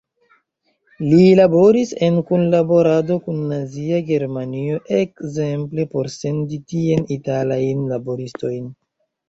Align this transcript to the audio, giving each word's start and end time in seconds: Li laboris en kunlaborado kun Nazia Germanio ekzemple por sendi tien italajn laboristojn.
Li 1.09 1.19
laboris 1.39 1.91
en 2.07 2.17
kunlaborado 2.31 3.19
kun 3.27 3.45
Nazia 3.51 4.01
Germanio 4.09 4.81
ekzemple 5.03 5.87
por 5.95 6.13
sendi 6.17 6.63
tien 6.75 7.09
italajn 7.21 7.89
laboristojn. 7.95 8.69